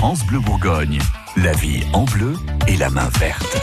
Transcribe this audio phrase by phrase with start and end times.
[0.00, 0.98] France Bleu Bourgogne,
[1.36, 2.32] la vie en bleu
[2.66, 3.54] et la main verte.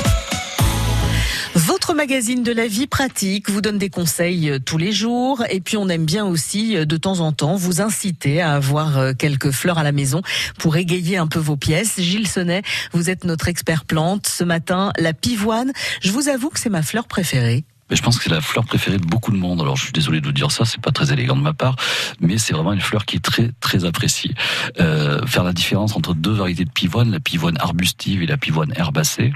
[1.56, 5.62] Votre magazine de la vie pratique vous donne des conseils euh, tous les jours et
[5.62, 9.14] puis on aime bien aussi euh, de temps en temps vous inciter à avoir euh,
[9.18, 10.22] quelques fleurs à la maison
[10.60, 12.00] pour égayer un peu vos pièces.
[12.00, 12.62] Gilles Sonnet,
[12.94, 14.28] vous êtes notre expert plante.
[14.28, 15.74] Ce matin, la pivoine.
[16.02, 17.66] Je vous avoue que c'est ma fleur préférée.
[17.90, 19.62] Mais je pense que c'est la fleur préférée de beaucoup de monde.
[19.62, 21.76] Alors je suis désolé de vous dire ça, c'est pas très élégant de ma part,
[22.20, 24.34] mais c'est vraiment une fleur qui est très très appréciée.
[24.80, 28.74] Euh, faire la différence entre deux variétés de pivoine, la pivoine arbustive et la pivoine
[28.76, 29.34] herbacée.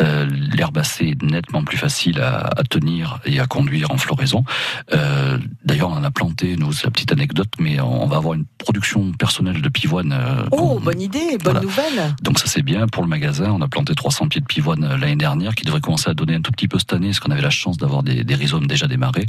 [0.00, 4.44] Euh, L'herbacée est nettement plus facile à, tenir et à conduire en floraison.
[4.92, 8.34] Euh, D'ailleurs, on en a planté, nous, c'est la petite anecdote, mais on va avoir
[8.34, 10.12] une production personnelle de pivoine.
[10.12, 11.60] Euh, oh, bonne idée, bonne voilà.
[11.60, 12.14] nouvelle.
[12.22, 13.50] Donc ça c'est bien pour le magasin.
[13.50, 16.36] On a planté 300 pieds de pivoine euh, l'année dernière, qui devrait commencer à donner
[16.36, 18.68] un tout petit peu cette année, parce qu'on avait la chance d'avoir des, des, rhizomes
[18.68, 19.26] déjà démarrés.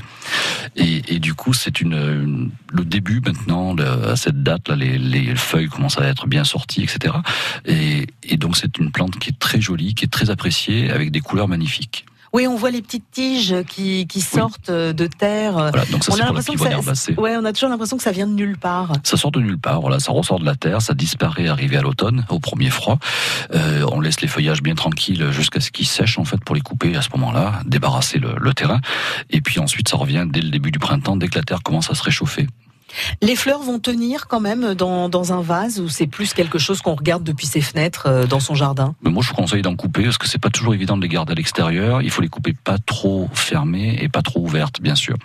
[0.75, 4.99] Et, et du coup, c'est une, une, le début maintenant, à cette date, là, les,
[4.99, 7.15] les, feuilles commencent à être bien sorties, etc.
[7.65, 11.09] Et, et donc c'est une plante qui est très jolie, qui est très appréciée, avec
[11.09, 12.05] des couleurs magnifiques.
[12.37, 14.93] Oui, on voit les petites tiges qui, qui sortent oui.
[14.93, 15.53] de terre.
[15.53, 18.11] Voilà, donc ça, on a l'impression que ça, ouais, on a toujours l'impression que ça
[18.11, 18.93] vient de nulle part.
[19.03, 19.81] Ça sort de nulle part.
[19.81, 22.99] Voilà, ça ressort de la terre, ça disparaît arrivé à l'automne, au premier froid.
[23.55, 26.61] Euh, on laisse les feuillages bien tranquilles jusqu'à ce qu'ils sèchent en fait pour les
[26.61, 28.81] couper à ce moment-là, débarrasser le, le terrain.
[29.31, 31.89] Et puis ensuite, ça revient dès le début du printemps, dès que la terre commence
[31.89, 32.45] à se réchauffer.
[33.21, 36.81] Les fleurs vont tenir quand même dans, dans un vase ou c'est plus quelque chose
[36.81, 38.95] qu'on regarde depuis ses fenêtres euh, dans son jardin?
[39.01, 41.07] Mais Moi, je vous conseille d'en couper parce que c'est pas toujours évident de les
[41.07, 42.01] garder à l'extérieur.
[42.01, 45.15] Il faut les couper pas trop fermées et pas trop ouvertes, bien sûr.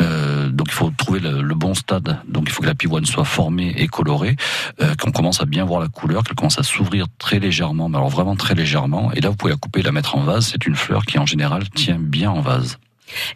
[0.00, 2.18] Euh, donc, il faut trouver le, le, bon stade.
[2.28, 4.36] Donc, il faut que la pivoine soit formée et colorée,
[4.80, 7.96] euh, qu'on commence à bien voir la couleur, qu'elle commence à s'ouvrir très légèrement, mais
[7.96, 9.12] alors vraiment très légèrement.
[9.12, 10.46] Et là, vous pouvez la couper et la mettre en vase.
[10.46, 12.78] C'est une fleur qui, en général, tient bien en vase.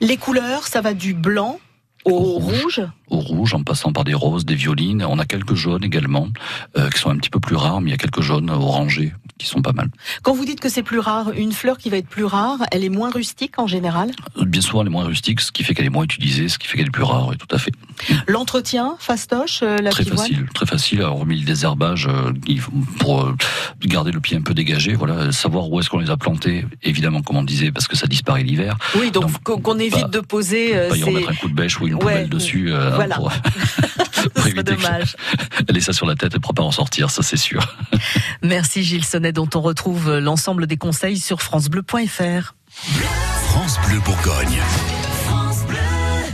[0.00, 1.58] Les couleurs, ça va du blanc
[2.12, 2.82] au, rouge?
[3.08, 5.04] Au rouge, en passant par des roses, des violines.
[5.08, 6.28] On a quelques jaunes également,
[6.76, 9.12] euh, qui sont un petit peu plus rares, mais il y a quelques jaunes orangés
[9.38, 9.88] qui sont pas mal.
[10.22, 12.84] Quand vous dites que c'est plus rare, une fleur qui va être plus rare, elle
[12.84, 14.10] est moins rustique en général?
[14.40, 16.66] Bien souvent, elle est moins rustique, ce qui fait qu'elle est moins utilisée, ce qui
[16.66, 17.72] fait qu'elle est plus rare, tout à fait.
[18.26, 22.32] L'entretien, fastoche, euh, la Très pivoine facile, très facile, hormis le désherbage, euh,
[22.98, 23.34] pour euh,
[23.84, 27.22] garder le pied un peu dégagé, voilà, savoir où est-ce qu'on les a plantés, évidemment,
[27.22, 28.76] comme on disait, parce que ça disparaît l'hiver.
[28.96, 30.72] Oui, donc, donc qu'on évite pas, de poser...
[30.88, 32.72] Pas y remettre un coup de bêche ou une ouais, poubelle dessus.
[32.94, 33.16] Voilà.
[33.16, 33.32] Pour...
[34.46, 35.16] éviter dommage.
[35.68, 37.76] Elle est ça sur la tête et prépare à en sortir, ça c'est sûr.
[38.42, 42.54] Merci Gilles Sonnet, dont on retrouve l'ensemble des conseils sur francebleu.fr.
[43.50, 44.58] France Bleu Bourgogne.